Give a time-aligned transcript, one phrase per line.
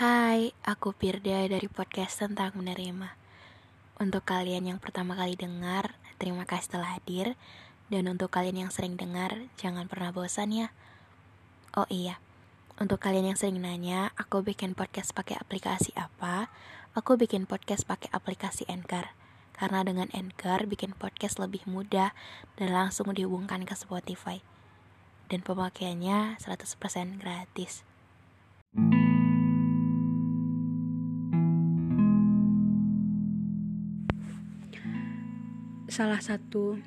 [0.00, 3.20] Hai, aku Pirda dari podcast tentang menerima.
[4.00, 7.36] Untuk kalian yang pertama kali dengar, terima kasih telah hadir.
[7.92, 10.72] Dan untuk kalian yang sering dengar, jangan pernah bosan ya.
[11.76, 12.16] Oh iya,
[12.80, 16.48] untuk kalian yang sering nanya, aku bikin podcast pakai aplikasi apa?
[16.96, 19.12] Aku bikin podcast pakai aplikasi Anchor.
[19.52, 22.16] Karena dengan Anchor bikin podcast lebih mudah
[22.56, 24.40] dan langsung dihubungkan ke Spotify.
[25.28, 27.89] Dan pemakaiannya 100% gratis.
[35.90, 36.78] Salah satu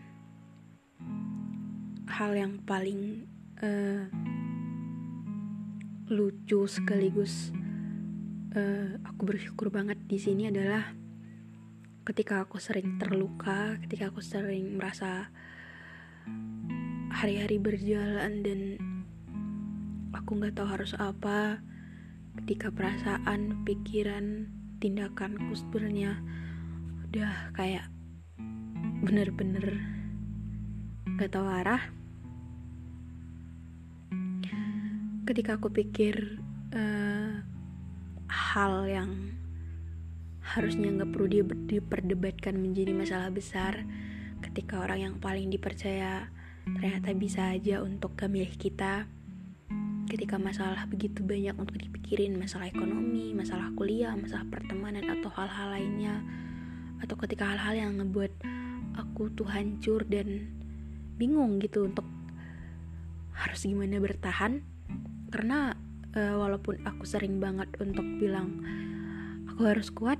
[2.08, 3.28] hal yang paling
[3.60, 4.08] uh,
[6.08, 7.52] lucu sekaligus
[8.56, 10.96] uh, aku bersyukur banget di sini adalah
[12.08, 15.28] ketika aku sering terluka, ketika aku sering merasa
[17.12, 18.60] hari-hari berjalan dan
[20.16, 21.60] aku nggak tahu harus apa,
[22.40, 24.48] ketika perasaan, pikiran,
[24.80, 26.24] tindakanku sebenarnya
[27.12, 27.93] udah kayak
[29.04, 29.84] bener-bener.
[31.20, 31.84] Gak tahu arah.
[35.28, 36.40] Ketika aku pikir
[36.72, 37.32] uh,
[38.32, 39.12] hal yang
[40.44, 41.40] harusnya nggak perlu di,
[41.80, 43.88] diperdebatkan menjadi masalah besar
[44.44, 46.28] ketika orang yang paling dipercaya
[46.68, 49.08] ternyata bisa aja untuk kemilih kita
[50.12, 56.22] ketika masalah begitu banyak untuk dipikirin masalah ekonomi, masalah kuliah, masalah pertemanan atau hal-hal lainnya
[57.02, 58.32] atau ketika hal-hal yang ngebuat
[58.98, 60.50] aku tuh hancur dan
[61.18, 62.06] bingung gitu untuk
[63.34, 64.62] harus gimana bertahan.
[65.34, 65.74] Karena
[66.14, 68.62] uh, walaupun aku sering banget untuk bilang
[69.50, 70.18] aku harus kuat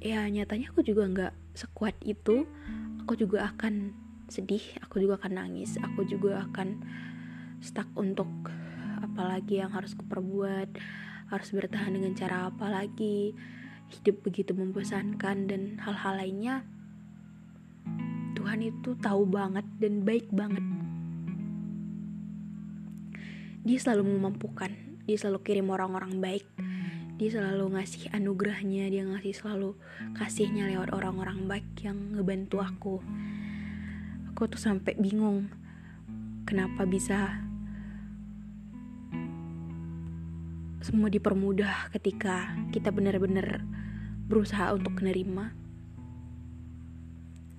[0.00, 2.48] ya nyatanya aku juga nggak sekuat itu.
[3.04, 3.90] Aku juga akan
[4.30, 6.78] sedih aku juga akan nangis aku juga akan
[7.58, 8.30] stuck untuk
[9.02, 10.78] apalagi yang harus kuperbuat
[11.34, 13.34] harus bertahan dengan cara apa lagi
[13.90, 16.62] hidup begitu membosankan dan hal-hal lainnya
[18.40, 20.64] Tuhan itu tahu banget dan baik banget.
[23.68, 24.72] Dia selalu memampukan,
[25.04, 26.48] dia selalu kirim orang-orang baik,
[27.20, 29.76] dia selalu ngasih anugerahnya, dia ngasih selalu
[30.16, 32.96] kasihnya lewat orang-orang baik yang ngebantu aku.
[34.32, 35.52] Aku tuh sampai bingung
[36.48, 37.44] kenapa bisa
[40.80, 43.68] semua dipermudah ketika kita benar-benar
[44.24, 45.59] berusaha untuk menerima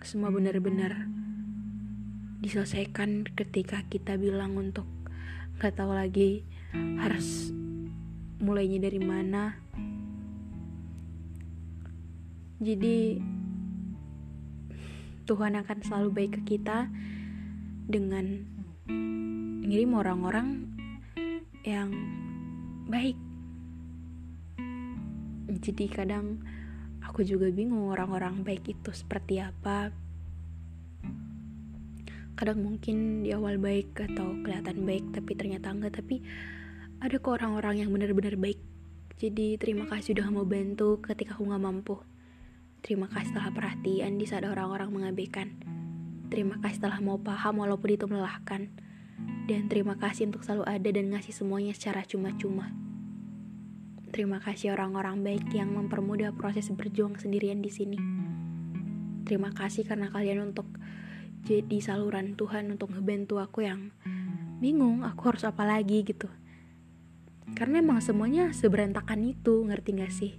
[0.01, 1.05] semua benar-benar
[2.41, 4.89] diselesaikan ketika kita bilang untuk
[5.61, 6.41] nggak tahu lagi
[6.73, 7.53] harus
[8.41, 9.61] mulainya dari mana.
[12.57, 13.21] Jadi
[15.29, 16.89] Tuhan akan selalu baik ke kita
[17.85, 18.41] dengan
[19.61, 20.65] ngirim orang-orang
[21.61, 21.93] yang
[22.89, 23.17] baik.
[25.61, 26.41] Jadi kadang
[27.21, 29.93] aku juga bingung orang-orang baik itu seperti apa.
[32.33, 36.01] Kadang mungkin di awal baik atau kelihatan baik tapi ternyata enggak.
[36.01, 36.17] Tapi
[36.97, 38.57] ada kok orang-orang yang benar-benar baik.
[39.21, 42.01] Jadi terima kasih udah mau bantu ketika aku nggak mampu.
[42.81, 45.53] Terima kasih telah perhatian di saat orang-orang mengabaikan.
[46.33, 48.73] Terima kasih telah mau paham walaupun itu melelahkan.
[49.45, 52.73] Dan terima kasih untuk selalu ada dan ngasih semuanya secara cuma-cuma.
[54.11, 57.95] Terima kasih orang-orang baik yang mempermudah proses berjuang sendirian di sini.
[59.23, 60.67] Terima kasih karena kalian untuk
[61.47, 63.95] jadi saluran Tuhan untuk ngebantu aku yang
[64.59, 66.27] bingung aku harus apa lagi gitu.
[67.55, 70.35] Karena emang semuanya seberantakan itu, ngerti gak sih?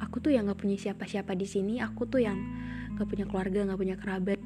[0.00, 2.40] Aku tuh yang gak punya siapa-siapa di sini, aku tuh yang
[2.96, 4.40] gak punya keluarga, gak punya kerabat.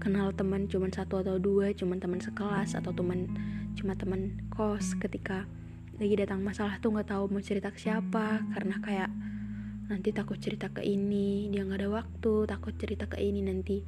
[0.00, 3.28] Kenal teman cuma satu atau dua, cuma teman sekelas atau teman
[3.76, 5.44] cuma teman kos ketika
[5.94, 9.10] lagi datang masalah tuh nggak tahu mau cerita ke siapa karena kayak
[9.86, 13.84] nanti takut cerita ke ini dia nggak ada waktu takut cerita ke ini nanti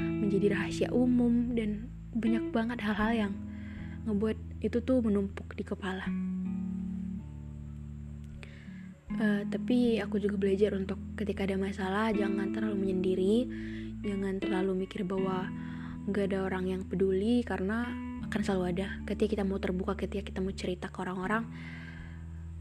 [0.00, 3.32] menjadi rahasia umum dan banyak banget hal-hal yang
[4.08, 6.08] ngebuat itu tuh menumpuk di kepala.
[9.20, 13.36] Uh, tapi aku juga belajar untuk ketika ada masalah jangan terlalu menyendiri
[14.00, 15.50] jangan terlalu mikir bahwa
[16.08, 17.90] nggak ada orang yang peduli karena
[18.30, 18.86] akan selalu ada.
[19.10, 21.50] Ketika kita mau terbuka ketika kita mau cerita ke orang-orang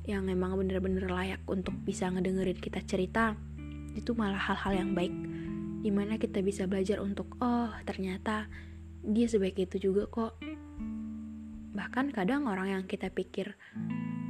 [0.10, 3.38] yang memang bener-bener layak untuk bisa ngedengerin kita cerita
[3.94, 5.13] itu malah hal-hal yang baik.
[5.86, 8.50] Di mana kita bisa belajar untuk oh ternyata
[9.06, 10.42] dia sebaik itu juga kok.
[11.77, 13.54] Bahkan kadang orang yang kita pikir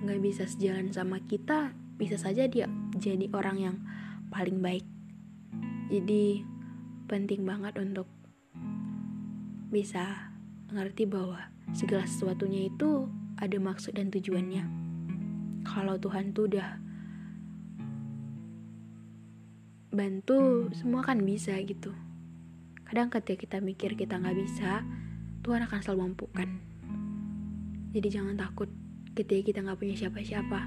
[0.04, 2.68] nggak bisa sejalan sama kita bisa saja dia
[3.00, 3.76] jadi orang yang
[4.28, 4.84] paling baik.
[5.88, 6.44] Jadi
[7.08, 8.12] penting banget untuk
[9.72, 10.29] bisa
[10.70, 14.64] ngerti bahwa segala sesuatunya itu ada maksud dan tujuannya.
[15.66, 16.70] Kalau Tuhan tuh udah
[19.90, 21.92] bantu semua kan bisa gitu.
[22.86, 24.82] Kadang ketika kita mikir kita nggak bisa
[25.42, 26.50] Tuhan akan selalu mampukan.
[27.94, 28.70] Jadi jangan takut
[29.18, 30.62] ketika kita nggak punya siapa-siapa.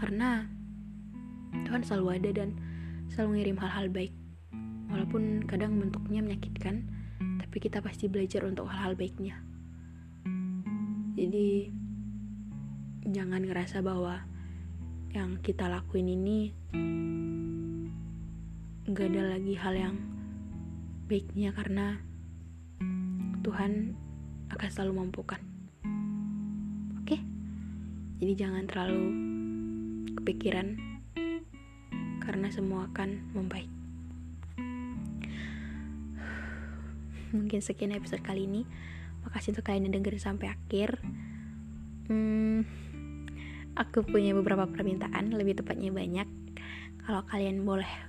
[0.00, 0.48] Karena
[1.64, 2.56] Tuhan selalu ada dan
[3.12, 4.14] selalu ngirim hal-hal baik.
[4.88, 6.97] Walaupun kadang bentuknya menyakitkan
[7.48, 9.40] tapi kita pasti belajar untuk hal-hal baiknya
[11.16, 11.72] jadi
[13.08, 14.20] jangan ngerasa bahwa
[15.16, 16.52] yang kita lakuin ini
[18.88, 19.96] nggak ada lagi hal yang
[21.08, 21.96] baiknya karena
[23.40, 23.96] Tuhan
[24.52, 25.40] akan selalu mampukan.
[27.00, 27.16] Oke,
[28.20, 29.04] jadi jangan terlalu
[30.20, 30.76] kepikiran
[32.20, 33.77] karena semua akan membaik.
[37.34, 38.62] Mungkin sekian episode kali ini.
[39.26, 41.00] Makasih untuk kalian yang dengerin sampai akhir.
[42.08, 42.64] Hmm,
[43.76, 46.28] aku punya beberapa permintaan, lebih tepatnya banyak.
[47.04, 48.08] Kalau kalian boleh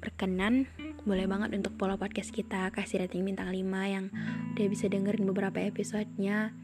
[0.00, 0.64] berkenan
[1.04, 4.08] boleh banget untuk follow podcast kita kasih rating bintang 5 yang
[4.56, 6.56] udah bisa dengerin beberapa episodenya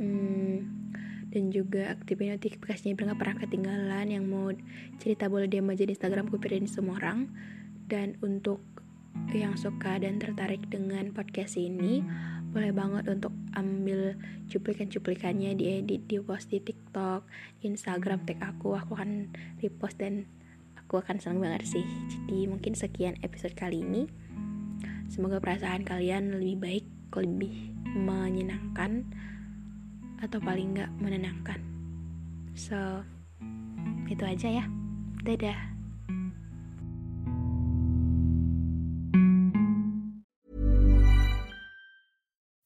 [0.00, 0.56] hmm,
[1.28, 4.48] dan juga aktifin notifikasinya biar gak pernah ketinggalan yang mau
[4.96, 7.28] cerita boleh DM aja di Instagram gue semua orang
[7.84, 8.64] dan untuk
[9.30, 12.02] yang suka dan tertarik dengan podcast ini
[12.50, 14.18] boleh banget untuk ambil
[14.50, 17.22] cuplikan-cuplikannya diedit di post di TikTok,
[17.62, 19.30] di Instagram tag aku, aku akan
[19.62, 20.26] repost dan
[20.74, 21.86] aku akan senang banget sih.
[22.10, 24.10] Jadi mungkin sekian episode kali ini.
[25.06, 29.06] Semoga perasaan kalian lebih baik lebih menyenangkan
[30.18, 31.62] atau paling nggak menenangkan.
[32.58, 33.06] So
[34.10, 34.64] itu aja ya.
[35.22, 35.69] Dadah